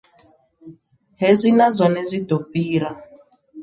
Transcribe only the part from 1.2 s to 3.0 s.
Hezwi na zwone zwi ḓo fhira.